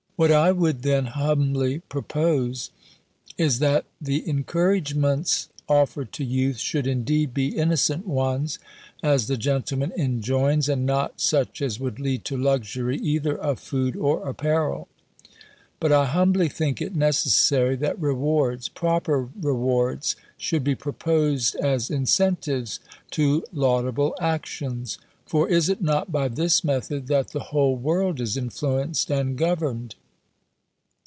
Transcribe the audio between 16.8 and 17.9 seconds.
it necessary,